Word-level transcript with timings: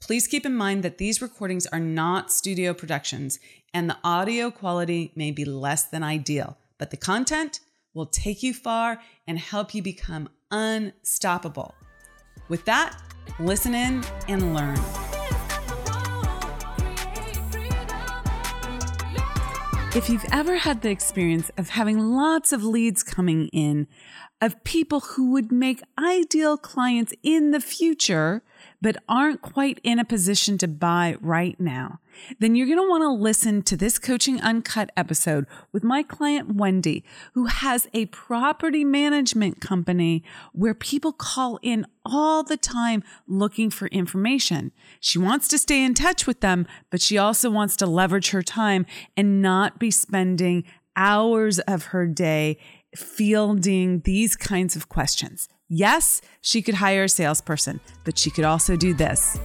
Please 0.00 0.26
keep 0.26 0.44
in 0.46 0.54
mind 0.54 0.82
that 0.82 0.98
these 0.98 1.22
recordings 1.22 1.66
are 1.66 1.80
not 1.80 2.30
studio 2.30 2.74
productions 2.74 3.38
and 3.72 3.88
the 3.88 3.96
audio 4.04 4.50
quality 4.50 5.10
may 5.16 5.30
be 5.30 5.44
less 5.44 5.84
than 5.84 6.02
ideal, 6.02 6.56
but 6.78 6.90
the 6.90 6.96
content 6.96 7.60
will 7.94 8.06
take 8.06 8.42
you 8.42 8.52
far 8.52 9.00
and 9.26 9.38
help 9.38 9.74
you 9.74 9.82
become 9.82 10.28
unstoppable. 10.50 11.74
With 12.48 12.64
that, 12.66 13.00
listen 13.40 13.74
in 13.74 14.04
and 14.28 14.54
learn. 14.54 14.78
If 19.96 20.10
you've 20.10 20.26
ever 20.30 20.56
had 20.56 20.82
the 20.82 20.90
experience 20.90 21.50
of 21.56 21.70
having 21.70 21.98
lots 21.98 22.52
of 22.52 22.62
leads 22.62 23.02
coming 23.02 23.48
in 23.48 23.88
of 24.42 24.62
people 24.62 25.00
who 25.00 25.30
would 25.32 25.50
make 25.50 25.82
ideal 25.98 26.58
clients 26.58 27.14
in 27.22 27.50
the 27.50 27.60
future, 27.60 28.42
but 28.80 28.96
aren't 29.08 29.42
quite 29.42 29.80
in 29.82 29.98
a 29.98 30.04
position 30.04 30.58
to 30.58 30.68
buy 30.68 31.16
right 31.20 31.58
now, 31.60 32.00
then 32.38 32.54
you're 32.54 32.66
going 32.66 32.78
to 32.78 32.88
want 32.88 33.02
to 33.02 33.10
listen 33.10 33.62
to 33.62 33.76
this 33.76 33.98
Coaching 33.98 34.40
Uncut 34.40 34.90
episode 34.96 35.46
with 35.72 35.84
my 35.84 36.02
client 36.02 36.54
Wendy, 36.54 37.04
who 37.34 37.46
has 37.46 37.88
a 37.92 38.06
property 38.06 38.84
management 38.84 39.60
company 39.60 40.22
where 40.52 40.74
people 40.74 41.12
call 41.12 41.58
in 41.62 41.86
all 42.04 42.42
the 42.42 42.56
time 42.56 43.02
looking 43.26 43.70
for 43.70 43.88
information. 43.88 44.72
She 45.00 45.18
wants 45.18 45.48
to 45.48 45.58
stay 45.58 45.84
in 45.84 45.94
touch 45.94 46.26
with 46.26 46.40
them, 46.40 46.66
but 46.90 47.02
she 47.02 47.18
also 47.18 47.50
wants 47.50 47.76
to 47.76 47.86
leverage 47.86 48.30
her 48.30 48.42
time 48.42 48.86
and 49.16 49.42
not 49.42 49.78
be 49.78 49.90
spending 49.90 50.64
hours 50.96 51.58
of 51.60 51.86
her 51.86 52.06
day 52.06 52.58
fielding 52.94 54.00
these 54.00 54.36
kinds 54.36 54.74
of 54.74 54.88
questions. 54.88 55.48
Yes, 55.68 56.20
she 56.40 56.62
could 56.62 56.76
hire 56.76 57.04
a 57.04 57.08
salesperson, 57.08 57.80
but 58.04 58.18
she 58.18 58.30
could 58.30 58.44
also 58.44 58.76
do 58.76 58.94
this. 58.94 59.38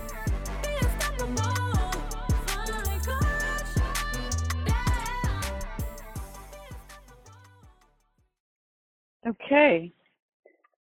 Okay. 9.26 9.94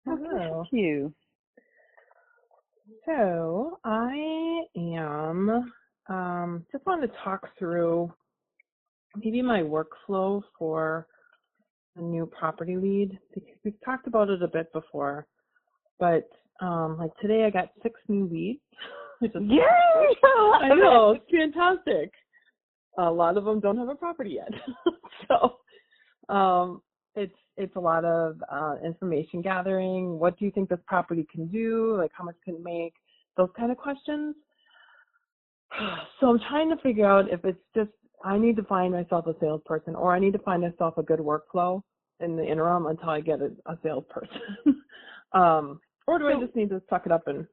Hello. 0.05 0.63
Thank 0.63 0.73
you. 0.73 1.13
So 3.05 3.79
I 3.83 4.63
am 4.75 5.71
um, 6.09 6.65
just 6.71 6.85
wanted 6.85 7.07
to 7.07 7.13
talk 7.23 7.49
through 7.57 8.11
maybe 9.15 9.41
my 9.41 9.61
workflow 9.61 10.41
for 10.57 11.07
a 11.99 12.03
new 12.03 12.25
property 12.25 12.75
lead 12.75 13.17
because 13.33 13.55
we've 13.63 13.79
talked 13.83 14.07
about 14.07 14.29
it 14.29 14.41
a 14.41 14.47
bit 14.47 14.71
before, 14.73 15.27
but 15.99 16.29
um, 16.61 16.97
like 16.97 17.11
today 17.21 17.45
I 17.45 17.49
got 17.49 17.69
six 17.83 17.99
new 18.07 18.27
leads. 18.27 18.59
Yay! 19.21 19.59
I 20.23 20.69
know 20.69 21.11
it's 21.11 21.25
fantastic. 21.31 22.11
A 22.97 23.09
lot 23.09 23.37
of 23.37 23.45
them 23.45 23.59
don't 23.59 23.77
have 23.77 23.89
a 23.89 23.95
property 23.95 24.37
yet, 24.37 24.51
so 25.27 26.33
um, 26.33 26.81
it's 27.15 27.35
it's 27.57 27.75
a 27.75 27.79
lot 27.79 28.05
of 28.05 28.41
uh, 28.51 28.75
information 28.83 29.41
gathering. 29.41 30.17
What 30.17 30.37
do 30.39 30.45
you 30.45 30.51
think 30.51 30.69
this 30.69 30.79
property 30.87 31.27
can 31.31 31.47
do? 31.47 31.95
Like 31.97 32.11
how 32.13 32.23
much 32.23 32.35
can 32.43 32.55
it 32.55 32.63
make? 32.63 32.93
Those 33.37 33.49
kind 33.57 33.71
of 33.71 33.77
questions. 33.77 34.35
So 36.19 36.27
I'm 36.27 36.39
trying 36.49 36.69
to 36.69 36.75
figure 36.83 37.05
out 37.05 37.31
if 37.31 37.45
it's 37.45 37.63
just 37.73 37.91
I 38.25 38.37
need 38.37 38.57
to 38.57 38.63
find 38.63 38.91
myself 38.91 39.27
a 39.27 39.35
salesperson 39.39 39.95
or 39.95 40.13
I 40.13 40.19
need 40.19 40.33
to 40.33 40.39
find 40.39 40.61
myself 40.61 40.97
a 40.97 41.03
good 41.03 41.19
workflow 41.19 41.81
in 42.21 42.37
the 42.37 42.43
interim 42.45 42.87
until 42.87 43.09
I 43.09 43.21
get 43.21 43.39
a, 43.41 43.51
a 43.71 43.77
salesperson. 43.83 44.83
um, 45.33 45.81
or 46.07 46.19
do 46.19 46.27
I 46.27 46.35
just 46.35 46.55
need 46.55 46.69
to 46.69 46.81
suck 46.89 47.03
it 47.05 47.11
up 47.13 47.23
and 47.27 47.47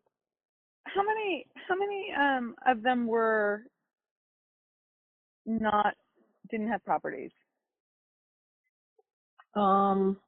How 0.85 1.03
many 1.05 1.47
how 1.69 1.77
many 1.77 2.09
um 2.19 2.57
of 2.67 2.83
them 2.83 3.07
were 3.07 3.65
not 5.47 5.95
didn't 6.51 6.69
have 6.71 6.85
properties? 6.85 7.33
um 9.55 10.19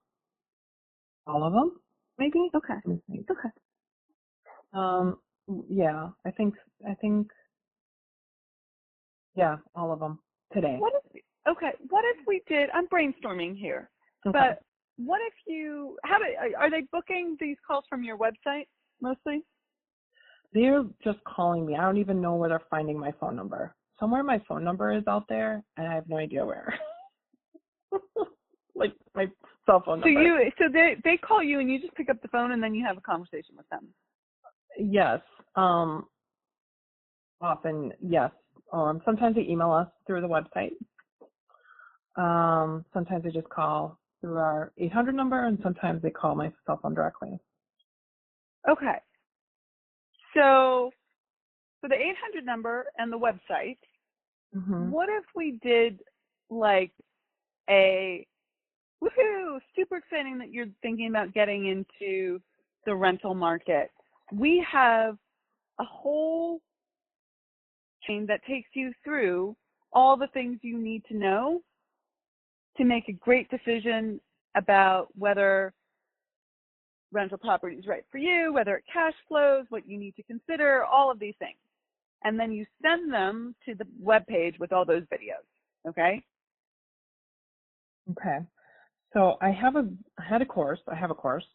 all 1.27 1.45
of 1.47 1.53
them 1.53 1.81
maybe? 2.19 2.41
Okay. 2.55 2.81
Let 2.85 2.97
me 2.97 3.03
think. 3.09 3.29
Okay. 3.31 3.51
Um, 4.73 5.21
yeah, 5.71 6.11
I 6.27 6.31
think 6.33 6.55
I 6.89 6.95
think 6.97 7.29
yeah, 9.37 9.57
all 9.75 9.93
of 9.93 10.01
them 10.01 10.21
today. 10.55 10.79
What 10.79 10.95
if 10.95 11.23
okay, 11.49 11.73
what 11.91 12.05
if 12.07 12.27
we 12.27 12.43
did 12.49 12.71
I'm 12.75 12.89
brainstorming 12.89 13.59
here. 13.59 13.91
Okay. 14.29 14.39
But 14.39 14.63
what 14.97 15.21
if 15.27 15.35
you 15.47 15.97
how 16.05 16.19
do 16.19 16.25
are- 16.59 16.71
they 16.71 16.83
booking 16.93 17.37
these 17.41 17.57
calls 17.67 17.85
from 17.89 18.03
your 18.03 18.19
website 18.19 18.67
mostly? 19.01 19.45
they're 20.53 20.85
just 21.05 21.19
calling 21.25 21.67
me. 21.67 21.77
I 21.77 21.83
don't 21.83 21.99
even 21.99 22.21
know 22.21 22.35
where 22.35 22.49
they're 22.49 22.63
finding 22.71 22.99
my 22.99 23.13
phone 23.21 23.37
number. 23.37 23.75
Somewhere 24.01 24.23
my 24.23 24.41
phone 24.49 24.65
number 24.65 24.93
is 24.93 25.07
out 25.07 25.25
there, 25.29 25.63
and 25.77 25.87
I 25.87 25.95
have 25.95 26.09
no 26.09 26.17
idea 26.17 26.45
where. 26.45 26.73
like 28.75 28.95
my 29.15 29.27
cell 29.67 29.83
phone 29.85 30.01
So 30.03 30.09
you 30.09 30.51
so 30.59 30.65
they 30.73 30.97
they 31.05 31.17
call 31.17 31.43
you 31.43 31.61
and 31.61 31.71
you 31.71 31.81
just 31.81 31.95
pick 31.95 32.09
up 32.09 32.23
the 32.23 32.29
phone 32.29 32.53
and 32.53 32.63
then 32.63 32.75
you 32.75 32.85
have 32.87 32.97
a 32.97 33.01
conversation 33.01 33.57
with 33.57 33.69
them. 33.69 33.89
Yes. 34.79 35.21
Um. 35.57 36.07
Often, 37.41 37.93
yes. 38.01 38.31
Um. 38.73 39.01
Sometimes 39.05 39.37
they 39.37 39.43
email 39.43 39.73
us 39.73 39.89
through 40.07 40.21
the 40.21 40.29
website. 40.29 40.73
Um. 42.17 42.85
Sometimes 42.93 43.25
they 43.25 43.31
just 43.31 43.49
call 43.49 43.98
through 44.21 44.39
our 44.39 44.73
800 44.79 45.15
number, 45.15 45.47
and 45.47 45.59
sometimes 45.63 46.03
they 46.03 46.11
call 46.11 46.35
my 46.35 46.53
cell 46.67 46.79
phone 46.83 46.95
directly. 46.95 47.39
Okay. 48.69 49.01
So 50.35 50.91
for 51.81 51.89
the 51.89 51.95
800 51.95 52.45
number 52.45 52.87
and 52.99 53.13
the 53.13 53.19
website, 53.19 53.79
hmm 54.53 54.91
what 54.91 55.09
if 55.09 55.25
we 55.35 55.59
did 55.63 56.01
like 56.51 56.93
a 57.69 58.27
woohoo, 59.03 59.61
super 59.77 59.97
exciting 59.97 60.39
that 60.39 60.53
you're 60.53 60.67
thinking 60.83 61.09
about 61.09 61.35
getting 61.35 61.67
into 61.67 62.41
the 62.87 62.95
rental 62.95 63.35
market. 63.35 63.91
We 64.33 64.65
have 64.71 65.17
a 65.79 65.85
whole 65.85 66.61
chain 68.07 68.27
that 68.27 68.41
takes 68.49 68.69
you 68.75 68.93
through 69.05 69.57
all 69.93 70.17
the 70.17 70.29
things 70.29 70.59
you 70.63 70.79
need 70.79 71.05
to 71.07 71.17
know 71.17 71.61
to 72.79 72.85
make 72.85 73.09
a 73.09 73.13
great 73.13 73.49
decision 73.51 74.21
about 74.57 75.09
whether 75.17 75.73
rental 77.13 77.39
property 77.39 77.77
is 77.77 77.87
right 77.87 78.05
for 78.11 78.19
you, 78.19 78.53
whether 78.53 78.77
it 78.77 78.85
cash 78.93 79.15
flows, 79.29 79.67
what 79.69 79.89
you 79.89 79.99
need 79.99 80.15
to 80.17 80.23
consider, 80.23 80.85
all 80.85 81.11
of 81.11 81.19
these 81.19 81.35
things. 81.39 81.59
And 82.25 82.39
then 82.39 82.53
you 82.53 82.67
send 82.83 83.13
them 83.13 83.55
to 83.67 83.75
the 83.75 83.87
web 84.01 84.27
page 84.27 84.57
with 84.59 84.73
all 84.73 84.85
those 84.85 85.05
videos. 85.05 85.47
Okay? 85.89 86.23
Okay. 88.11 88.39
So 89.13 89.37
I 89.41 89.51
have 89.51 89.77
a 89.77 89.89
I 90.19 90.25
had 90.29 90.43
a 90.43 90.47
course. 90.47 90.81
I 90.89 90.95
have 90.95 91.11
a 91.11 91.15
course 91.15 91.47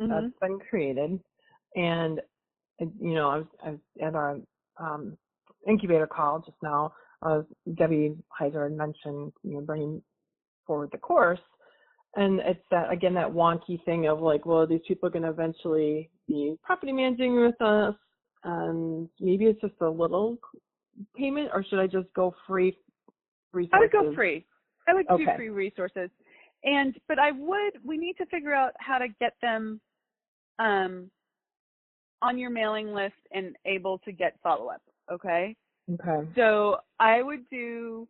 Mhm. 0.00 0.08
that's 0.08 0.38
been 0.40 0.58
created, 0.58 1.20
and 1.76 2.20
uh, 2.80 2.86
you 3.00 3.14
know 3.14 3.28
I 3.28 3.36
was 3.38 3.46
I 3.62 3.70
was 3.70 3.80
at 4.02 4.14
our 4.14 4.38
um, 4.78 5.16
incubator 5.66 6.06
call 6.06 6.40
just 6.40 6.60
now. 6.62 6.92
Uh, 7.22 7.42
Debbie 7.74 8.16
Heiser 8.40 8.64
had 8.64 8.76
mentioned 8.76 9.32
you 9.42 9.54
know 9.54 9.60
bringing 9.60 10.02
forward 10.68 10.90
the 10.92 10.98
course, 10.98 11.40
and 12.14 12.38
it's 12.40 12.64
that 12.70 12.92
again 12.92 13.14
that 13.14 13.28
wonky 13.28 13.82
thing 13.84 14.06
of 14.06 14.20
like, 14.20 14.46
well, 14.46 14.58
are 14.58 14.66
these 14.66 14.80
people 14.86 15.10
going 15.10 15.24
to 15.24 15.30
eventually 15.30 16.10
be 16.28 16.54
property 16.62 16.92
managing 16.92 17.40
with 17.40 17.60
us, 17.60 17.96
and 18.44 19.08
maybe 19.18 19.46
it's 19.46 19.60
just 19.60 19.74
a 19.80 19.88
little 19.88 20.38
payment, 21.16 21.50
or 21.52 21.64
should 21.64 21.80
I 21.80 21.88
just 21.88 22.12
go 22.14 22.32
free? 22.46 22.76
Resources? 23.52 23.72
I 23.72 23.78
would 23.80 23.90
go 23.90 24.14
free. 24.14 24.44
I 24.86 24.94
would 24.94 25.08
do 25.08 25.14
Okay. 25.14 25.36
free 25.36 25.48
resources. 25.48 26.10
And 26.64 26.94
but 27.08 27.18
I 27.18 27.30
would 27.32 27.72
we 27.84 27.96
need 27.96 28.14
to 28.18 28.26
figure 28.26 28.54
out 28.54 28.72
how 28.78 28.98
to 28.98 29.08
get 29.20 29.34
them 29.40 29.80
um 30.58 31.10
on 32.20 32.36
your 32.36 32.50
mailing 32.50 32.92
list 32.92 33.14
and 33.32 33.56
able 33.64 33.98
to 34.00 34.12
get 34.12 34.36
follow 34.42 34.68
up. 34.68 34.82
Okay. 35.10 35.56
Okay. 35.94 36.28
So 36.34 36.80
I 37.00 37.22
would 37.22 37.48
do 37.48 38.06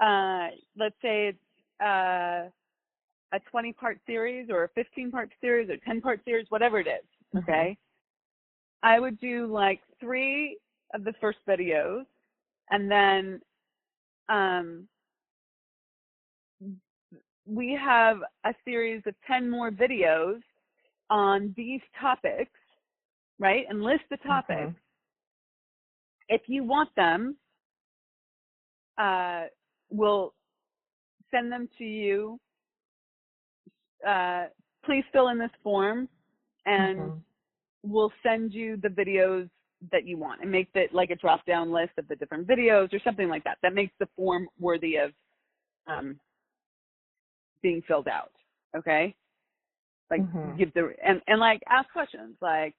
uh 0.00 0.48
let's 0.76 0.96
say 1.02 1.28
it's 1.28 1.82
uh 1.82 2.48
a 3.32 3.40
20 3.50 3.72
part 3.72 3.98
series 4.06 4.48
or 4.50 4.64
a 4.64 4.68
15 4.70 5.10
part 5.10 5.30
series 5.40 5.68
or 5.68 5.76
10 5.78 6.00
part 6.00 6.20
series, 6.24 6.46
whatever 6.50 6.78
it 6.78 6.86
is. 6.86 7.04
Mhm. 7.34 7.42
Okay. 7.42 7.78
I 8.82 9.00
would 9.00 9.18
do 9.18 9.46
like 9.46 9.80
three 9.98 10.58
of 10.94 11.02
the 11.04 11.12
first 11.14 11.38
videos, 11.48 12.06
and 12.70 12.90
then 12.90 13.42
um, 14.28 14.88
we 17.46 17.72
have 17.74 18.18
a 18.44 18.54
series 18.64 19.02
of 19.06 19.14
10 19.26 19.48
more 19.50 19.70
videos 19.70 20.40
on 21.10 21.52
these 21.56 21.80
topics, 22.00 22.58
right? 23.38 23.66
And 23.68 23.82
list 23.82 24.04
the 24.10 24.16
topics. 24.18 24.72
Mhm. 24.72 24.76
If 26.28 26.48
you 26.48 26.64
want 26.64 26.94
them, 26.96 27.36
uh, 28.98 29.46
we'll 29.90 30.34
send 31.30 31.50
them 31.50 31.68
to 31.78 31.84
you. 31.84 32.38
Uh, 34.06 34.46
please 34.84 35.04
fill 35.12 35.28
in 35.28 35.38
this 35.38 35.50
form 35.62 36.08
and 36.66 36.98
Mhm. 36.98 37.22
we'll 37.82 38.12
send 38.22 38.52
you 38.52 38.76
the 38.76 38.88
videos 38.88 39.48
that 39.92 40.04
you 40.06 40.16
want 40.16 40.40
and 40.40 40.50
make 40.50 40.68
it 40.74 40.92
like 40.94 41.10
a 41.10 41.16
drop 41.16 41.44
down 41.46 41.70
list 41.70 41.92
of 41.98 42.06
the 42.08 42.16
different 42.16 42.46
videos 42.46 42.92
or 42.92 42.98
something 43.00 43.28
like 43.28 43.44
that. 43.44 43.58
That 43.62 43.74
makes 43.74 43.92
the 43.98 44.06
form 44.16 44.48
worthy 44.58 44.96
of 44.96 45.12
um, 45.86 46.18
being 47.62 47.82
filled 47.82 48.08
out. 48.08 48.32
Okay. 48.76 49.14
Like 50.10 50.20
Mhm. 50.20 50.58
give 50.58 50.72
the 50.74 50.94
and, 51.04 51.20
and 51.26 51.40
like 51.40 51.62
ask 51.68 51.90
questions 51.92 52.36
like 52.40 52.74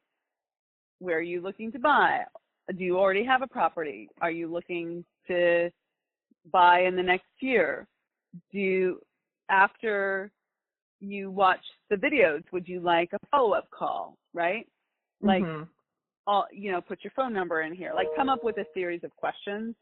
where 1.00 1.18
are 1.18 1.21
you 1.21 1.42
looking 1.42 1.71
to 1.74 1.80
buy? 1.80 2.25
Do 2.75 2.83
you 2.83 2.98
already 2.98 3.24
have 3.24 3.42
a 3.42 3.48
property? 3.48 4.09
Are 4.21 4.31
you 4.31 4.48
looking 4.51 5.06
to 5.27 5.69
buy 6.51 6.81
in 6.81 6.95
the 6.95 7.03
next 7.03 7.27
year? 7.39 7.88
Do 8.51 8.59
you 8.59 9.01
after 9.49 10.31
you 10.99 11.31
watch 11.31 11.63
the 11.89 11.95
videos, 11.95 12.44
would 12.51 12.67
you 12.67 12.79
like 12.79 13.09
a 13.13 13.19
follow 13.31 13.53
up 13.53 13.69
call? 13.71 14.17
Right? 14.33 14.67
Like 15.21 15.44
Mhm. 15.44 15.67
all 16.27 16.45
you 16.51 16.71
know 16.71 16.81
put 16.81 17.03
your 17.03 17.11
phone 17.15 17.33
number 17.33 17.61
in 17.61 17.73
here 17.73 17.94
like 17.95 18.07
come 18.15 18.29
up 18.29 18.44
with 18.44 18.57
a 18.57 18.65
series 18.73 19.03
of 19.03 19.15
questions 19.15 19.73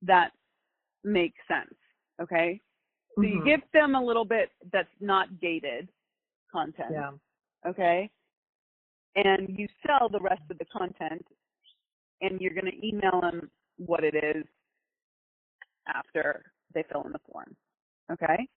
that 0.00 0.30
make 1.04 1.34
sense 1.48 1.74
okay 2.20 2.60
so 3.16 3.22
you 3.22 3.40
Mhm. 3.40 3.44
give 3.44 3.70
them 3.72 3.94
a 3.96 4.02
little 4.02 4.24
bit 4.24 4.52
that's 4.72 5.00
not 5.00 5.40
gated 5.40 5.88
content 6.50 6.92
yeah. 6.92 7.12
okay 7.66 8.08
and 9.16 9.58
you 9.58 9.68
sell 9.84 10.08
the 10.08 10.20
rest 10.20 10.42
of 10.50 10.58
the 10.58 10.64
content 10.66 11.26
and 12.20 12.40
you're 12.40 12.54
going 12.54 12.70
to 12.70 12.86
email 12.86 13.20
them 13.20 13.50
what 13.76 14.04
it 14.04 14.14
is 14.14 14.46
after 15.86 16.44
they 16.74 16.84
fill 16.90 17.04
in 17.04 17.12
the 17.12 17.18
form 17.30 17.54
okay 18.10 18.48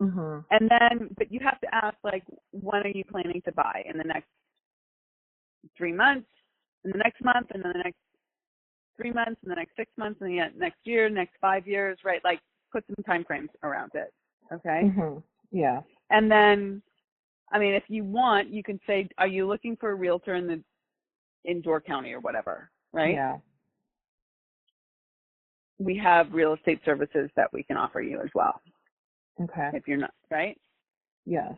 Mhm. 0.00 0.44
and 0.50 0.68
then 0.70 1.14
but 1.18 1.30
you 1.30 1.40
have 1.40 1.60
to 1.60 1.74
ask 1.74 1.96
like 2.02 2.24
when 2.52 2.82
are 2.82 2.88
you 2.88 3.04
planning 3.04 3.42
to 3.42 3.52
buy 3.52 3.82
in 3.86 3.96
the 3.98 4.04
next 4.04 4.28
three 5.76 5.92
months 5.92 6.28
in 6.84 6.90
the 6.92 6.98
next 6.98 7.22
month 7.22 7.48
and 7.52 7.62
then 7.64 7.72
the 7.74 7.82
next 7.84 7.98
three 8.96 9.12
months 9.12 9.40
and 9.42 9.50
the 9.50 9.54
next 9.56 9.76
six 9.76 9.90
months 9.96 10.20
and 10.20 10.30
the 10.30 10.50
next 10.58 10.78
year 10.84 11.08
next 11.08 11.36
five 11.40 11.66
years 11.66 11.98
right 12.04 12.22
like 12.24 12.40
put 12.72 12.84
some 12.86 13.04
time 13.04 13.24
frames 13.24 13.50
around 13.62 13.90
it 13.94 14.12
okay 14.52 14.82
Mhm. 14.84 15.22
Yeah. 15.50 15.82
and 16.10 16.30
then 16.30 16.82
i 17.52 17.58
mean 17.58 17.74
if 17.74 17.84
you 17.88 18.04
want 18.04 18.48
you 18.48 18.62
can 18.62 18.80
say 18.86 19.08
are 19.18 19.26
you 19.26 19.46
looking 19.46 19.76
for 19.76 19.90
a 19.90 19.94
realtor 19.94 20.34
in 20.34 20.46
the 20.46 20.62
in 21.44 21.60
door 21.60 21.80
county 21.80 22.12
or 22.12 22.20
whatever 22.20 22.70
right 22.92 23.14
Yeah. 23.14 23.38
We 25.80 25.96
have 25.98 26.32
real 26.32 26.54
estate 26.54 26.80
services 26.84 27.30
that 27.36 27.52
we 27.52 27.62
can 27.64 27.76
offer 27.76 28.00
you 28.00 28.20
as 28.20 28.28
well 28.34 28.60
Okay. 29.42 29.70
if 29.74 29.88
you're 29.88 29.96
not 29.98 30.12
right 30.30 30.60
Yes. 31.26 31.54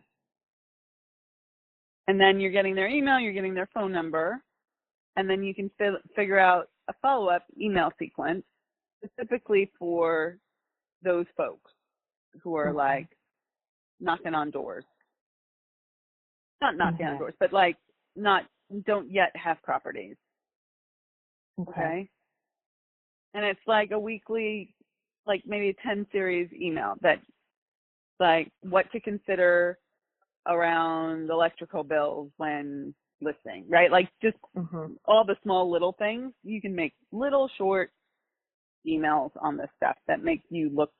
and 2.08 2.20
then 2.20 2.40
you're 2.40 2.50
getting 2.52 2.74
their 2.74 2.88
email, 2.88 3.18
you're 3.20 3.32
getting 3.32 3.54
their 3.54 3.68
phone 3.74 3.92
number, 3.92 4.42
and 5.16 5.28
then 5.30 5.42
you 5.42 5.54
can 5.54 5.70
fi- 5.78 6.00
figure 6.16 6.38
out 6.38 6.68
a 6.88 6.92
follow-up 7.00 7.44
email 7.60 7.90
sequence 7.98 8.44
specifically 9.04 9.70
for 9.78 10.38
those 11.02 11.26
folks 11.36 11.70
who 12.42 12.56
are 12.56 12.68
Okay. 12.70 12.76
like 12.76 13.08
knocking 14.00 14.34
on 14.34 14.50
doors. 14.50 14.84
Not 16.60 16.76
knocking 16.76 17.06
on 17.06 17.14
Mhm. 17.14 17.18
doors, 17.18 17.34
but 17.40 17.52
like 17.52 17.76
not 18.16 18.46
don't 18.84 19.10
yet 19.10 19.34
have 19.36 19.62
properties. 19.62 20.16
Okay. 21.60 21.70
Okay. 21.70 22.10
And 23.34 23.44
it's 23.44 23.60
like 23.66 23.90
a 23.92 23.98
weekly, 23.98 24.74
like 25.26 25.42
maybe 25.46 25.70
a 25.70 25.74
10 25.86 26.06
series 26.12 26.50
email 26.52 26.94
that 27.02 27.20
like 28.20 28.50
what 28.62 28.90
to 28.92 29.00
consider 29.00 29.78
around 30.46 31.30
electrical 31.30 31.82
bills 31.84 32.30
when 32.36 32.94
listing, 33.20 33.64
right? 33.68 33.90
Like 33.90 34.10
just 34.20 34.36
Mhm. 34.56 34.98
all 35.06 35.24
the 35.24 35.36
small 35.42 35.70
little 35.70 35.92
things. 35.92 36.32
You 36.42 36.60
can 36.60 36.74
make 36.74 36.94
little 37.12 37.48
short 37.56 37.92
emails 38.86 39.30
on 39.40 39.56
this 39.56 39.70
stuff 39.76 39.96
that 40.08 40.22
make 40.22 40.42
you 40.50 40.68
look 40.70 40.92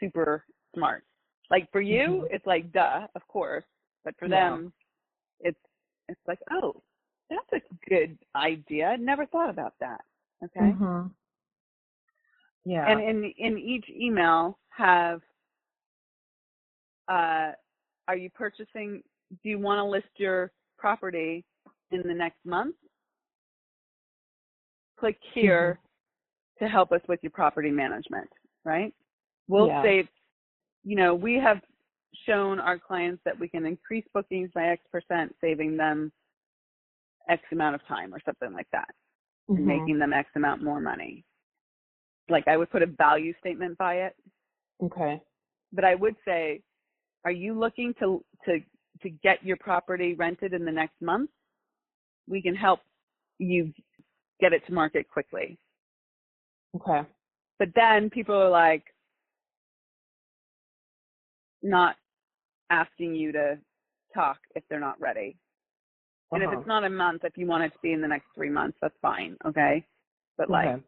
super 0.00 0.44
smart. 0.74 1.04
Like 1.50 1.70
for 1.72 1.80
you, 1.80 2.26
Mhm. 2.28 2.34
it's 2.34 2.46
like 2.46 2.72
duh, 2.72 3.06
of 3.14 3.26
course, 3.28 3.64
but 4.04 4.16
for 4.18 4.28
Yeah. 4.28 4.50
them, 4.50 4.72
it's 5.40 5.60
it's 6.08 6.26
like 6.26 6.40
oh, 6.50 6.82
that's 7.30 7.52
a 7.52 7.60
good 7.88 8.18
idea. 8.34 8.96
Never 8.98 9.26
thought 9.26 9.50
about 9.50 9.78
that. 9.78 10.04
Okay. 10.44 10.60
Mhm. 10.72 11.14
Yeah. 12.68 12.86
And 12.86 13.00
in 13.00 13.32
in 13.38 13.58
each 13.58 13.86
email 13.88 14.58
have 14.68 15.22
uh 17.08 17.52
are 18.06 18.16
you 18.16 18.28
purchasing 18.28 19.02
do 19.42 19.48
you 19.48 19.58
want 19.58 19.78
to 19.78 19.84
list 19.84 20.08
your 20.16 20.52
property 20.76 21.46
in 21.92 22.02
the 22.06 22.12
next 22.12 22.44
month? 22.44 22.76
Click 25.00 25.16
here 25.32 25.78
to 26.58 26.68
help 26.68 26.92
us 26.92 27.00
with 27.08 27.20
your 27.22 27.30
property 27.30 27.70
management, 27.70 28.28
right? 28.66 28.92
We'll 29.48 29.68
Yeah. 29.68 29.82
save 29.82 30.08
you 30.84 30.94
know, 30.96 31.14
we 31.14 31.34
have 31.36 31.62
shown 32.26 32.60
our 32.60 32.78
clients 32.78 33.22
that 33.24 33.38
we 33.38 33.48
can 33.48 33.64
increase 33.64 34.04
bookings 34.12 34.50
by 34.54 34.68
X 34.68 34.82
percent, 34.92 35.34
saving 35.40 35.78
them 35.78 36.12
X 37.30 37.42
amount 37.50 37.76
of 37.76 37.84
time 37.86 38.14
or 38.14 38.20
something 38.26 38.52
like 38.52 38.68
that. 38.72 38.94
Mhm. 39.48 39.64
making 39.64 39.98
them 39.98 40.12
X 40.12 40.28
amount 40.36 40.62
more 40.62 40.80
money. 40.82 41.24
Like 42.28 42.48
I 42.48 42.56
would 42.56 42.70
put 42.70 42.82
a 42.82 42.86
value 42.86 43.32
statement 43.40 43.78
by 43.78 43.94
it, 44.02 44.16
Okay. 44.82 45.20
but 45.72 45.84
I 45.84 45.94
would 45.94 46.16
say, 46.24 46.62
are 47.24 47.30
you 47.32 47.58
looking 47.58 47.94
to 48.00 48.24
to 48.44 48.60
to 49.02 49.10
get 49.10 49.44
your 49.44 49.56
property 49.58 50.14
rented 50.14 50.52
in 50.52 50.64
the 50.64 50.72
next 50.72 51.00
month? 51.00 51.30
We 52.28 52.42
can 52.42 52.54
help 52.54 52.80
you 53.38 53.72
get 54.40 54.52
it 54.52 54.64
to 54.66 54.72
market 54.72 55.08
quickly. 55.10 55.58
Okay. 56.76 57.02
But 57.58 57.68
then 57.74 58.10
people 58.10 58.34
are 58.34 58.50
like 58.50 58.84
not 61.62 61.96
asking 62.70 63.14
you 63.14 63.32
to 63.32 63.58
talk 64.14 64.38
if 64.54 64.62
they're 64.68 64.80
not 64.80 65.00
ready. 65.00 65.36
And 66.32 66.42
if 66.42 66.48
Uh-huh. 66.48 66.58
it's 66.58 66.68
not 66.68 66.84
a 66.84 66.90
month, 66.90 67.24
if 67.24 67.36
you 67.38 67.46
want 67.46 67.64
it 67.64 67.70
to 67.72 67.78
be 67.82 67.92
in 67.92 68.00
the 68.02 68.08
next 68.08 68.26
three 68.34 68.50
months, 68.50 68.78
that's 68.80 68.94
fine. 69.00 69.36
Okay. 69.46 69.84
But 70.36 70.50
like 70.50 70.68
Okay. 70.68 70.82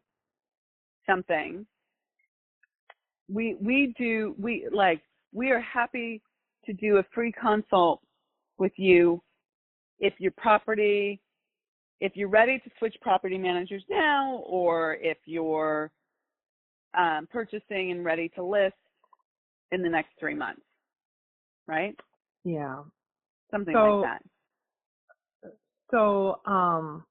Something. 1.05 1.65
We 3.29 3.55
we 3.61 3.93
do 3.97 4.35
we 4.37 4.67
like 4.71 5.01
we 5.33 5.51
are 5.51 5.61
happy 5.61 6.21
to 6.65 6.73
do 6.73 6.97
a 6.97 7.03
free 7.13 7.31
consult 7.31 8.01
with 8.57 8.73
you 8.77 9.21
if 9.99 10.13
your 10.19 10.33
property 10.37 11.21
if 11.99 12.13
you're 12.15 12.29
ready 12.29 12.57
to 12.59 12.69
switch 12.79 12.95
property 13.01 13.37
managers 13.37 13.83
now 13.89 14.43
or 14.47 14.95
if 15.01 15.17
you're 15.25 15.91
um, 16.97 17.27
purchasing 17.31 17.91
and 17.91 18.03
ready 18.03 18.27
to 18.29 18.43
list 18.43 18.75
in 19.71 19.81
the 19.81 19.89
next 19.89 20.09
three 20.19 20.35
months 20.35 20.61
right? 21.67 21.95
Yeah. 22.43 22.83
something 23.49 23.73
So- 23.73 23.99
like 24.01 24.09
that. 24.09 25.51
So, 25.91 26.39
um, 26.45 27.05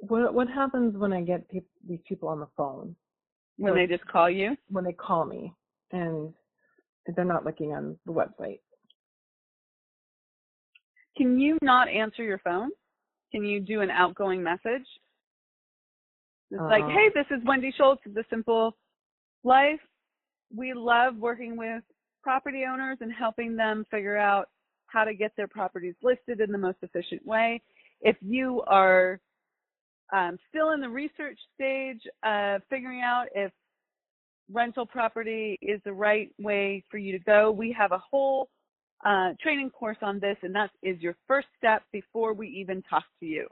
what 0.00 0.34
what 0.34 0.48
happens 0.48 0.96
when 0.96 1.12
I 1.12 1.22
get 1.22 1.48
peop 1.48 1.66
these 1.88 2.00
people 2.08 2.28
on 2.28 2.40
the 2.40 2.48
phone 2.56 2.94
when 3.56 3.74
they 3.74 3.86
just 3.86 4.06
call 4.06 4.28
you 4.30 4.56
when 4.68 4.84
they 4.84 4.92
call 4.92 5.24
me 5.24 5.52
and 5.92 6.32
they're 7.14 7.24
not 7.24 7.44
looking 7.44 7.72
on 7.72 7.96
the 8.06 8.12
website? 8.12 8.60
can 11.16 11.38
you 11.40 11.58
not 11.62 11.88
answer 11.88 12.22
your 12.22 12.38
phone 12.38 12.70
can 13.32 13.44
you 13.44 13.60
do 13.60 13.80
an 13.80 13.90
outgoing 13.90 14.42
message 14.42 14.86
It's 16.50 16.60
like, 16.60 16.82
Uh-uh. 16.84 16.90
hey, 16.90 17.10
this 17.14 17.26
is 17.30 17.44
Wendy 17.44 17.72
Schultz 17.76 18.00
of 18.06 18.14
The 18.14 18.24
Simple 18.30 18.74
Life. 19.44 19.80
We 20.54 20.72
love 20.74 21.16
working 21.16 21.56
with 21.56 21.82
property 22.22 22.62
owners 22.70 22.98
and 23.00 23.12
helping 23.12 23.54
them 23.54 23.84
figure 23.90 24.16
out 24.16 24.48
how 24.86 25.04
to 25.04 25.12
get 25.12 25.32
their 25.36 25.48
properties 25.48 25.94
listed 26.02 26.40
in 26.40 26.50
the 26.50 26.58
most 26.58 26.78
efficient 26.82 27.24
way. 27.26 27.60
If 28.00 28.16
you 28.22 28.62
are 28.66 29.20
um, 30.12 30.38
still 30.48 30.70
in 30.70 30.80
the 30.80 30.88
research 30.88 31.38
stage 31.54 32.00
of 32.24 32.62
figuring 32.70 33.02
out 33.02 33.26
if 33.34 33.52
rental 34.52 34.86
property 34.86 35.58
is 35.60 35.80
the 35.84 35.92
right 35.92 36.30
way 36.38 36.82
for 36.90 36.98
you 36.98 37.12
to 37.12 37.18
go, 37.24 37.50
we 37.50 37.72
have 37.72 37.92
a 37.92 37.98
whole 37.98 38.48
uh, 39.04 39.30
training 39.40 39.70
course 39.70 39.98
on 40.02 40.18
this, 40.18 40.36
and 40.42 40.54
that 40.54 40.70
is 40.82 41.00
your 41.00 41.14
first 41.26 41.46
step 41.56 41.82
before 41.92 42.32
we 42.32 42.48
even 42.48 42.82
talk 42.82 43.04
to 43.20 43.26
you. 43.26 43.46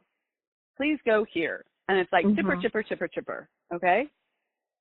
Please 0.76 0.98
go 1.06 1.24
here 1.30 1.64
and 1.88 1.98
it's 1.98 2.12
like 2.12 2.24
chipper, 2.34 2.56
Mhm. 2.56 2.62
chipper, 2.62 2.82
chipper, 2.82 3.08
chipper. 3.08 3.48
Okay, 3.72 4.08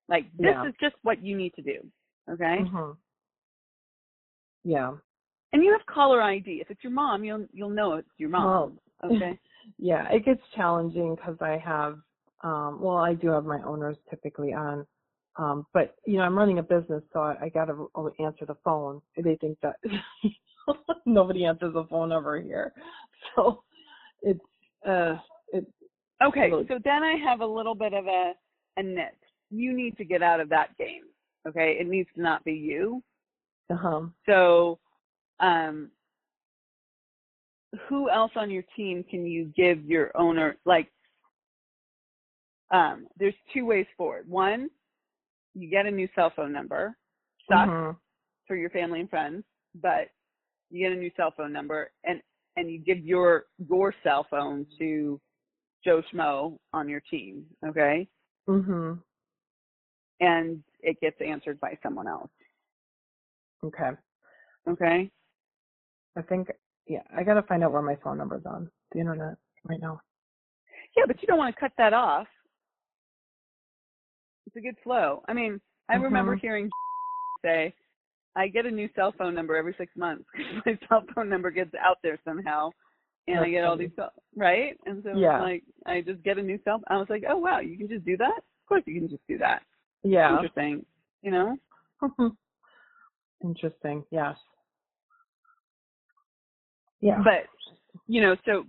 like 0.07 0.25
this 0.37 0.55
Yeah. 0.55 0.67
is 0.67 0.75
just 0.79 0.95
what 1.03 1.21
you 1.21 1.35
need 1.37 1.53
to 1.55 1.61
do. 1.61 1.91
Okay, 2.29 2.63
Mhm. 2.63 2.97
Yeah. 4.63 4.97
and 5.53 5.63
you 5.63 5.71
have 5.71 5.85
caller 5.85 6.21
ID. 6.21 6.59
If 6.61 6.71
it's 6.71 6.83
your 6.83 6.91
mom, 6.91 7.23
you'll 7.23 7.47
you'll 7.53 7.69
know 7.69 7.93
it's 7.93 8.09
your 8.17 8.29
mom. 8.29 8.79
Okay. 9.03 9.39
Yeah, 9.77 10.07
it 10.11 10.25
gets 10.25 10.41
challenging 10.55 11.15
because 11.15 11.37
I 11.41 11.61
have, 11.63 11.99
um, 12.43 12.79
well, 12.81 12.97
I 12.97 13.13
do 13.13 13.29
have 13.29 13.45
my 13.45 13.61
owners 13.63 13.97
typically 14.09 14.53
on, 14.53 14.85
um, 15.37 15.65
but 15.73 15.95
you 16.05 16.17
know, 16.17 16.23
I'm 16.23 16.37
running 16.37 16.59
a 16.59 16.63
business, 16.63 17.03
so 17.11 17.19
I, 17.19 17.35
I 17.43 17.49
got 17.49 17.65
to 17.65 17.89
answer 18.23 18.45
the 18.45 18.55
phone. 18.63 19.01
They 19.17 19.35
think 19.35 19.57
that 19.61 19.75
nobody 21.05 21.45
answers 21.45 21.73
the 21.73 21.85
phone 21.85 22.11
over 22.11 22.39
here, 22.41 22.73
so 23.35 23.63
it's 24.21 24.39
uh, 24.87 25.17
it's 25.51 25.69
Okay, 26.23 26.49
so 26.69 26.79
then 26.83 27.03
I 27.03 27.15
have 27.23 27.41
a 27.41 27.45
little 27.45 27.75
bit 27.75 27.93
of 27.93 28.07
a 28.07 28.33
a 28.77 28.83
nit. 28.83 29.17
You 29.49 29.75
need 29.75 29.97
to 29.97 30.05
get 30.05 30.23
out 30.23 30.39
of 30.39 30.49
that 30.49 30.75
game. 30.77 31.03
Okay, 31.47 31.77
it 31.79 31.87
needs 31.87 32.09
to 32.15 32.21
not 32.21 32.43
be 32.43 32.53
you. 32.53 33.03
uh-huh. 33.69 34.01
So, 34.25 34.79
um, 35.39 35.91
who 37.87 38.09
else 38.09 38.31
on 38.35 38.49
your 38.49 38.63
team 38.75 39.03
can 39.09 39.25
you 39.25 39.51
give 39.55 39.83
your 39.85 40.11
owner 40.15 40.57
like? 40.65 40.91
Um, 42.71 43.07
there's 43.17 43.35
two 43.53 43.65
ways 43.65 43.85
forward. 43.95 44.27
One, 44.27 44.69
you 45.53 45.69
get 45.69 45.85
a 45.85 45.91
new 45.91 46.07
cell 46.15 46.31
phone 46.35 46.51
number. 46.51 46.97
Sucks 47.47 47.69
Mhm. 47.69 47.97
for 48.47 48.55
your 48.55 48.69
family 48.71 49.01
and 49.01 49.09
friends, 49.09 49.43
but 49.75 50.09
you 50.69 50.79
get 50.87 50.95
a 50.95 50.99
new 50.99 51.11
cell 51.15 51.31
phone 51.31 51.53
number 51.53 51.91
and 52.03 52.21
and 52.57 52.71
you 52.71 52.79
give 52.79 52.99
your 52.99 53.45
your 53.57 53.93
cell 54.03 54.23
phone 54.29 54.65
to 54.79 55.19
Joe 55.83 56.01
Schmo 56.01 56.57
on 56.73 56.89
your 56.89 57.01
team. 57.01 57.45
Okay, 57.65 58.07
mm-hmm. 58.47 58.93
and 60.19 60.63
it 60.79 60.99
gets 61.01 61.19
answered 61.21 61.59
by 61.59 61.77
someone 61.83 62.07
else. 62.07 62.31
Okay. 63.63 63.91
Okay. 64.67 65.11
I 66.17 66.21
think 66.21 66.49
yeah, 66.87 67.01
I 67.15 67.23
got 67.23 67.33
to 67.35 67.43
find 67.43 67.63
out 67.63 67.71
where 67.71 67.81
my 67.81 67.95
phone 68.03 68.17
number's 68.17 68.45
on 68.45 68.69
the 68.91 68.99
internet 68.99 69.35
right 69.67 69.79
now. 69.79 70.01
Yeah, 70.95 71.03
but 71.07 71.21
you 71.21 71.27
don't 71.27 71.37
want 71.37 71.53
to 71.55 71.59
cut 71.59 71.71
that 71.77 71.93
off. 71.93 72.27
It's 74.47 74.55
a 74.55 74.61
good 74.61 74.77
flow. 74.83 75.23
I 75.27 75.33
mean, 75.33 75.59
I 75.89 75.95
remember 75.95 76.35
Mhm. 76.35 76.41
hearing 76.41 76.69
say, 77.43 77.73
"I 78.35 78.47
get 78.47 78.65
a 78.65 78.71
new 78.71 78.89
cell 78.95 79.11
phone 79.17 79.33
number 79.33 79.55
every 79.55 79.73
six 79.77 79.95
months 79.95 80.25
because 80.31 80.61
my 80.65 80.79
cell 80.87 81.03
phone 81.13 81.29
number 81.29 81.51
gets 81.51 81.73
out 81.75 81.97
there 82.03 82.19
somehow, 82.23 82.69
and 83.27 83.37
I 83.37 83.41
That's 83.41 83.51
get 83.51 83.63
all 83.65 83.75
funny. 83.75 83.87
these 83.87 83.95
cell- 83.95 84.13
right." 84.35 84.79
And 84.85 85.03
so 85.03 85.17
Yeah. 85.17 85.41
like 85.41 85.63
I 85.85 86.01
just 86.01 86.21
get 86.23 86.37
a 86.37 86.43
new 86.43 86.59
cell. 86.63 86.81
I 86.87 86.97
was 86.97 87.09
like, 87.09 87.23
"Oh 87.27 87.37
wow, 87.37 87.59
you 87.59 87.77
can 87.77 87.87
just 87.87 88.05
do 88.05 88.15
that? 88.17 88.37
Of 88.37 88.65
course 88.67 88.83
you 88.85 88.99
can 88.99 89.09
just 89.09 89.25
do 89.27 89.37
that. 89.39 89.63
Yeah. 90.03 90.31
Interesting, 90.33 90.85
you 91.23 91.31
know." 91.31 91.57
Interesting. 93.43 94.03
Yes. 94.11 94.37
Yeah. 97.01 97.19
But 97.23 97.47
you 98.07 98.21
know, 98.21 98.35
so 98.45 98.65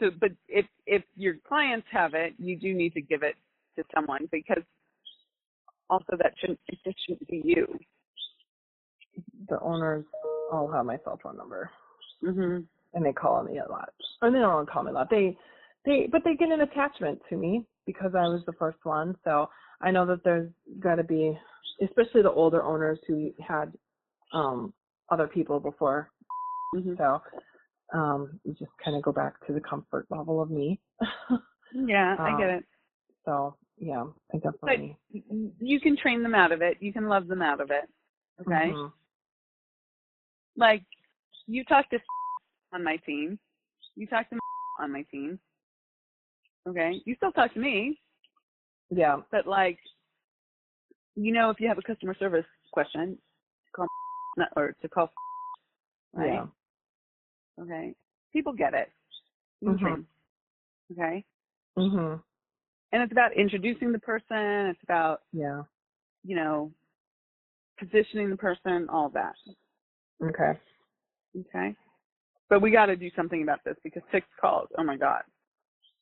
so 0.00 0.10
but 0.20 0.30
if 0.48 0.66
if 0.86 1.02
your 1.16 1.34
clients 1.46 1.86
have 1.90 2.14
it, 2.14 2.34
you 2.38 2.56
do 2.58 2.74
need 2.74 2.94
to 2.94 3.00
give 3.00 3.22
it 3.22 3.36
to 3.76 3.84
someone 3.94 4.28
because 4.32 4.62
also 5.90 6.16
that 6.18 6.32
shouldn't 6.38 6.58
it 6.68 6.78
just 6.84 6.96
shouldn't 7.06 7.28
be 7.28 7.42
you. 7.44 7.78
the 9.48 9.60
owners 9.60 10.04
all 10.52 10.70
have 10.72 10.86
my 10.86 10.98
cell 11.04 11.18
phone 11.22 11.36
number, 11.36 11.70
Mhm. 12.22 12.66
and 12.94 13.04
they 13.04 13.12
call 13.12 13.42
me 13.44 13.58
a 13.58 13.68
lot. 13.68 13.92
Or 14.22 14.30
they 14.30 14.38
don't 14.38 14.68
call 14.68 14.82
me 14.82 14.90
a 14.90 14.94
lot. 14.94 15.10
They, 15.10 15.36
they, 15.84 16.06
but 16.06 16.24
they 16.24 16.34
get 16.36 16.50
an 16.50 16.62
attachment 16.62 17.20
to 17.28 17.36
me 17.36 17.66
because 17.84 18.14
I 18.14 18.28
was 18.28 18.44
the 18.46 18.52
first 18.54 18.84
one. 18.84 19.16
So 19.24 19.48
I 19.80 19.90
know 19.90 20.06
that 20.06 20.24
there's 20.24 20.50
got 20.80 20.96
to 20.96 21.04
be, 21.04 21.38
especially 21.82 22.22
the 22.22 22.32
older 22.32 22.62
owners 22.62 22.98
who 23.06 23.32
had 23.40 23.72
um 24.32 24.72
other 25.10 25.28
people 25.28 25.60
before. 25.60 26.10
Mhm. 26.74 26.96
So 26.96 27.22
um, 27.94 28.38
you 28.44 28.52
just 28.54 28.70
kind 28.84 28.96
of 28.96 29.02
go 29.02 29.12
back 29.12 29.44
to 29.46 29.52
the 29.52 29.60
comfort 29.60 30.06
level 30.10 30.40
of 30.42 30.50
me. 30.50 30.80
Yeah, 31.72 32.16
I 32.20 32.36
get 32.38 32.50
Um, 32.50 32.56
it. 32.56 32.64
so 33.24 33.56
yeah, 33.78 34.04
I 34.32 34.38
definitely. 34.38 34.96
Y- 35.12 35.50
You 35.60 35.80
can 35.80 35.96
train 35.96 36.22
them 36.22 36.34
out 36.34 36.52
of 36.52 36.62
it. 36.62 36.78
You 36.80 36.92
can 36.92 37.08
love 37.08 37.26
them 37.28 37.42
out 37.42 37.60
of 37.60 37.70
it. 37.70 37.88
Okay. 38.40 38.72
Mhm. 38.72 38.92
Like 40.56 40.84
you 41.46 41.64
talk 41.64 41.88
to 41.90 41.98
on 42.72 42.82
my 42.82 42.96
team. 42.98 43.38
You 43.94 44.06
talk 44.06 44.28
to 44.30 44.38
on 44.80 44.92
my 44.92 45.02
team. 45.10 45.38
Okay. 46.68 47.00
You 47.04 47.14
still 47.16 47.32
talk 47.32 47.52
to 47.54 47.60
me, 47.60 48.00
Yeah. 48.90 49.20
but 49.30 49.46
like, 49.46 49.78
you 51.14 51.32
know, 51.32 51.50
if 51.50 51.60
you 51.60 51.68
have 51.68 51.78
a 51.78 51.82
customer 51.82 52.14
service 52.18 52.44
question, 52.72 53.16
call 53.74 53.86
not- 54.36 54.52
or 54.56 54.74
to 54.82 54.88
call. 54.88 55.10
Right. 56.12 56.32
Yeah. 56.32 56.46
Okay. 57.60 57.94
People 58.32 58.52
get 58.52 58.74
it. 58.74 58.90
Mhm. 59.62 59.78
train. 59.80 60.06
Okay. 60.92 61.24
Mhm. 61.76 62.22
And 62.92 63.02
it's 63.02 63.12
about 63.12 63.32
introducing 63.32 63.92
the 63.92 63.98
person. 63.98 64.66
It's 64.66 64.82
about 64.82 65.22
Yeah. 65.32 65.64
you 66.22 66.36
know 66.36 66.72
positioning 67.78 68.30
the 68.30 68.36
person. 68.36 68.88
All 68.88 69.08
that. 69.10 69.34
Okay. 70.22 70.58
Okay. 71.38 71.76
But 72.48 72.60
we 72.60 72.70
got 72.70 72.86
to 72.86 72.96
do 72.96 73.10
something 73.10 73.42
about 73.42 73.64
this 73.64 73.76
because 73.82 74.02
six 74.12 74.26
calls. 74.40 74.68
Oh 74.78 74.84
my 74.84 74.96
God. 74.96 75.22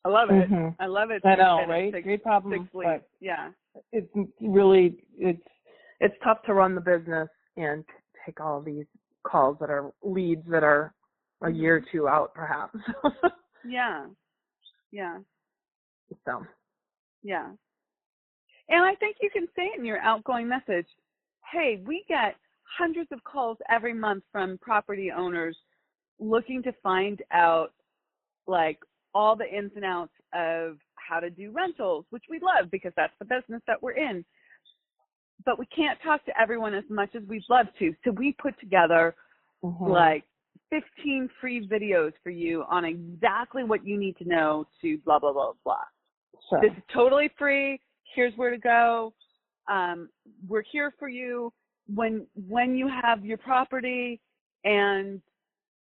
I 0.03 0.09
love 0.09 0.29
it. 0.29 0.49
Mhm. 0.49 0.75
I 0.79 0.85
love 0.85 1.09
it. 1.09 1.25
I 1.25 1.35
know, 1.35 1.65
right? 1.65 1.91
Six, 1.91 2.03
Great 2.03 2.21
problem, 2.23 2.53
six 2.53 2.71
but 2.73 2.79
leads. 2.85 3.03
Yeah. 3.19 3.51
it's 3.91 4.09
really 4.39 5.03
it's 5.17 5.41
it's 5.99 6.15
tough 6.23 6.41
to 6.43 6.53
run 6.53 6.75
the 6.75 6.81
business 6.81 7.29
and 7.57 7.83
take 8.25 8.39
all 8.39 8.61
these 8.61 8.85
calls 9.23 9.57
that 9.59 9.69
are 9.69 9.91
leads 10.03 10.45
that 10.47 10.63
are 10.63 10.93
a 11.43 11.49
year 11.49 11.77
or 11.77 11.83
two 11.91 12.07
out, 12.07 12.33
perhaps. 12.33 12.77
Yeah. 13.67 14.05
Yeah. 14.91 15.17
so 16.25 16.45
Yeah. 17.23 17.51
And 18.69 18.83
I 18.83 18.95
think 18.95 19.17
you 19.21 19.29
can 19.31 19.47
say 19.55 19.63
it 19.63 19.79
in 19.79 19.85
your 19.85 19.99
outgoing 19.99 20.47
message. 20.47 20.87
Hey, 21.51 21.81
we 21.85 22.03
get 22.07 22.35
hundreds 22.77 23.11
of 23.11 23.23
calls 23.23 23.57
every 23.69 23.93
month 23.93 24.23
from 24.31 24.57
property 24.59 25.11
owners 25.11 25.57
looking 26.19 26.63
to 26.63 26.71
find 26.81 27.21
out 27.31 27.73
like 28.47 28.79
all 29.13 29.35
the 29.35 29.45
ins 29.45 29.71
and 29.75 29.85
outs 29.85 30.13
of 30.33 30.77
how 30.95 31.19
to 31.19 31.29
do 31.29 31.51
rentals, 31.51 32.05
which 32.09 32.23
we 32.29 32.39
love 32.39 32.71
because 32.71 32.91
that's 32.95 33.13
the 33.19 33.25
business 33.25 33.61
that 33.67 33.81
we're 33.81 33.91
in. 33.91 34.25
But 35.45 35.59
we 35.59 35.65
can't 35.67 35.99
talk 36.01 36.25
to 36.25 36.41
everyone 36.41 36.73
as 36.73 36.83
much 36.89 37.15
as 37.15 37.23
we'd 37.27 37.43
love 37.49 37.67
to. 37.79 37.93
So 38.03 38.11
we 38.11 38.35
put 38.41 38.59
together 38.59 39.15
mhm. 39.63 39.89
like 39.89 40.23
15 40.97 41.29
free 41.39 41.67
videos 41.67 42.13
for 42.23 42.29
you 42.29 42.63
on 42.69 42.85
exactly 42.85 43.63
what 43.63 43.85
you 43.85 43.97
need 43.97 44.17
to 44.17 44.25
know 44.25 44.65
to 44.81 44.97
blah, 44.99 45.19
blah, 45.19 45.33
blah, 45.33 45.53
blah. 45.63 45.75
sure. 46.49 46.61
This 46.61 46.71
is 46.71 46.83
totally 46.93 47.29
free. 47.37 47.79
Here's 48.15 48.35
where 48.35 48.51
to 48.51 48.57
go. 48.57 49.13
Um, 49.69 50.09
we're 50.47 50.63
here 50.71 50.93
for 50.99 51.09
you 51.09 51.51
when 51.93 52.25
when 52.47 52.75
you 52.75 52.87
have 52.87 53.25
your 53.25 53.37
property, 53.37 54.21
and 54.63 55.21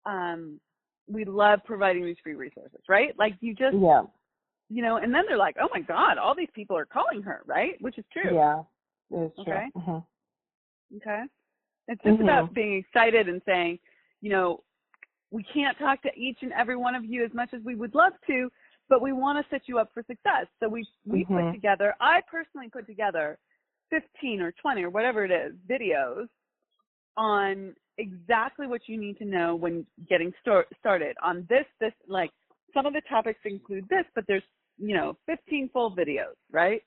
um, 0.06 0.58
we 1.06 1.24
love 1.24 1.60
providing 1.64 2.04
these 2.04 2.16
free 2.22 2.34
resources. 2.34 2.80
Right? 2.88 3.14
Like 3.18 3.34
you 3.40 3.54
just 3.54 3.76
yeah, 3.76 4.02
you 4.70 4.82
know, 4.82 4.96
and 4.96 5.14
then 5.14 5.24
they're 5.28 5.36
like, 5.36 5.56
oh 5.60 5.68
my 5.72 5.80
god, 5.80 6.18
all 6.18 6.34
these 6.34 6.48
people 6.54 6.76
are 6.76 6.86
calling 6.86 7.22
her, 7.22 7.42
right? 7.46 7.74
Which 7.80 7.98
is 7.98 8.04
true. 8.12 8.34
yeah, 8.34 8.62
it's 9.10 9.34
true. 9.44 9.54
Okay. 9.54 9.66
Mhm. 9.76 10.04
Okay. 10.96 11.22
It's 11.88 12.02
just 12.02 12.18
Mhm. 12.18 12.22
about 12.22 12.54
being 12.54 12.74
excited 12.74 13.28
and 13.28 13.42
saying, 13.44 13.78
you 14.22 14.30
know, 14.30 14.62
we 15.34 15.42
can't 15.52 15.76
talk 15.78 16.00
to 16.02 16.10
each 16.16 16.38
and 16.42 16.52
every 16.52 16.76
one 16.76 16.94
of 16.94 17.04
you 17.04 17.24
as 17.24 17.34
much 17.34 17.50
as 17.52 17.60
we 17.64 17.74
would 17.74 17.92
love 17.92 18.12
to, 18.28 18.48
but 18.88 19.02
we 19.02 19.12
want 19.12 19.36
to 19.44 19.50
set 19.50 19.62
you 19.66 19.80
up 19.80 19.90
for 19.92 20.04
success. 20.06 20.46
So 20.60 20.68
we 20.68 20.86
we 21.04 21.24
put 21.24 21.38
Mhm. 21.38 21.52
together, 21.52 21.96
I 22.00 22.20
personally 22.30 22.68
put 22.68 22.86
together 22.86 23.36
15 23.90 24.40
or 24.40 24.52
20 24.52 24.84
or 24.84 24.90
whatever 24.90 25.24
it 25.24 25.32
is 25.32 25.52
videos 25.68 26.28
on 27.16 27.74
exactly 27.98 28.66
what 28.68 28.88
you 28.88 28.96
need 28.96 29.18
to 29.18 29.24
know 29.24 29.56
when 29.56 29.84
getting 30.08 30.32
start, 30.40 30.68
started 30.78 31.16
on 31.20 31.44
this 31.48 31.66
this 31.80 31.92
like 32.06 32.30
some 32.72 32.86
of 32.86 32.92
the 32.92 33.02
topics 33.08 33.40
include 33.44 33.88
this, 33.88 34.04
but 34.14 34.24
there's 34.28 34.42
you 34.78 34.94
know 34.94 35.16
15 35.26 35.68
full 35.70 35.90
videos, 35.96 36.36
right? 36.52 36.82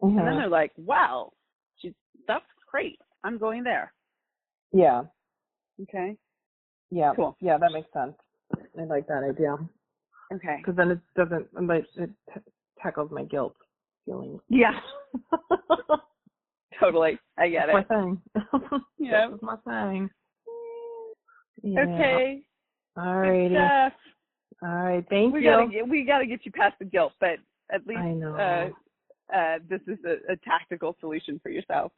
And 0.00 0.18
then 0.18 0.24
Mhm. 0.26 0.38
they're 0.38 0.48
like, 0.48 0.72
wow, 0.76 1.32
she, 1.76 1.94
that's 2.26 2.44
great. 2.68 2.98
I'm 3.22 3.38
going 3.38 3.62
there. 3.62 3.92
Yeah, 4.72 5.04
Okay. 5.82 6.16
Yeah, 6.92 7.12
Cool. 7.16 7.36
yeah. 7.40 7.56
That 7.58 7.72
makes 7.72 7.90
sense. 7.92 8.14
I 8.78 8.84
like 8.84 9.06
that 9.08 9.24
idea 9.24 9.56
Okay. 10.32 10.56
because 10.58 10.76
then 10.76 10.90
it 10.92 11.00
doesn't. 11.16 11.46
Like 11.66 11.86
it 11.96 12.10
t- 12.32 12.40
tackles 12.80 13.10
my 13.10 13.24
guilt 13.24 13.56
feelings. 14.04 14.40
Yeah, 14.48 14.78
totally. 16.80 17.18
I 17.38 17.48
get 17.48 17.66
That's 17.66 17.86
it. 17.90 17.90
my 17.90 17.96
thing. 17.96 18.20
Yeah. 18.98 19.30
That's 19.30 19.42
my 19.42 19.56
thing. 19.64 20.10
Yeah. 21.62 21.80
Okay. 21.80 22.42
All 22.96 23.18
righty. 23.20 23.56
All 23.56 24.68
right. 24.68 25.04
Thank 25.08 25.34
We 25.34 25.40
you. 25.44 25.50
gotta 25.50 25.66
get 25.68 25.88
we 25.88 26.04
gotta 26.04 26.26
get 26.26 26.44
you 26.44 26.52
past 26.52 26.74
the 26.78 26.84
guilt, 26.84 27.12
but 27.20 27.38
at 27.72 27.86
least 27.86 28.00
I 28.00 28.12
know. 28.12 28.34
uh, 28.36 29.34
uh, 29.36 29.58
this 29.68 29.80
is 29.86 29.98
a, 30.04 30.32
a 30.32 30.36
tactical 30.44 30.96
solution 31.00 31.40
for 31.42 31.48
yourself. 31.50 31.92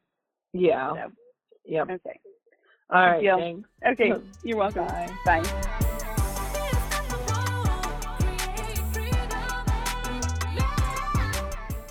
yeah. 0.52 0.92
So, 0.92 1.10
Yep. 1.66 1.90
okay. 1.90 2.20
All 2.90 3.06
right. 3.06 3.20
deal. 3.20 3.38
Thanks. 3.38 3.68
Okay. 4.00 4.14
You're 4.44 4.58
welcome. 4.58 4.86
Bye. 4.86 5.10
Bye. 5.24 5.74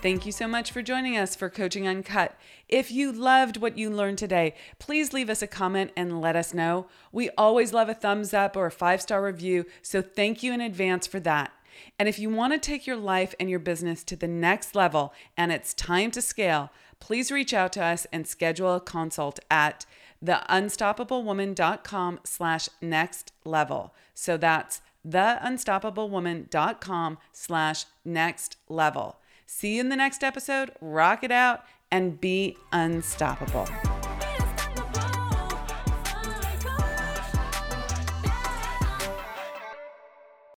Thank 0.04 0.26
you 0.26 0.34
so 0.34 0.50
much 0.50 0.74
for 0.74 0.82
joining 0.82 1.16
us 1.16 1.34
for 1.34 1.50
Coaching 1.50 1.88
Uncut. 1.88 2.36
If 2.68 2.92
you 2.92 3.14
loved 3.14 3.56
what 3.56 3.78
you 3.78 3.90
learned 3.90 4.18
today, 4.18 4.54
please 4.78 5.14
leave 5.14 5.30
us 5.30 5.42
a 5.42 5.48
comment 5.48 5.92
and 5.96 6.20
let 6.20 6.36
us 6.36 6.54
know. 6.54 6.88
We 7.14 7.30
always 7.38 7.72
love 7.72 7.88
a 7.88 7.94
thumbs 7.94 8.34
up 8.34 8.58
or 8.58 8.66
a 8.66 8.72
five 8.72 9.02
star 9.02 9.24
review, 9.24 9.66
so 9.82 10.02
thank 10.02 10.44
you 10.44 10.52
in 10.52 10.60
advance 10.60 11.08
for 11.08 11.22
that. 11.22 11.54
And 11.98 12.10
if 12.10 12.20
you 12.20 12.30
want 12.30 12.52
to 12.52 12.60
take 12.60 12.86
your 12.86 12.98
life 12.98 13.34
and 13.40 13.50
your 13.50 13.60
business 13.60 14.04
to 14.04 14.18
the 14.18 14.28
next 14.28 14.76
level 14.76 15.14
and 15.38 15.54
it's 15.54 15.74
time 15.74 16.12
to 16.12 16.22
scale, 16.22 16.70
please 17.00 17.32
reach 17.32 17.54
out 17.54 17.72
to 17.74 17.84
us 17.84 18.06
and 18.12 18.28
schedule 18.28 18.76
a 18.76 18.82
consult 18.82 19.40
at 19.50 19.86
theunstoppablewoman.com 20.24 22.20
slash 22.24 22.70
next 22.82 23.34
level. 23.44 23.94
So 24.13 24.38
that's 24.38 24.82
theunstoppablewoman.com 25.08 27.18
slash 27.32 27.86
next 28.06 28.58
level. 28.70 29.18
See 29.46 29.75
you 29.75 29.82
in 29.82 29.89
the 29.89 29.96
next 29.96 30.24
episode. 30.24 30.72
Rock 30.82 31.24
it 31.24 31.32
out 31.32 31.63
and 31.92 32.20
be 32.20 32.58
unstoppable. 32.72 33.68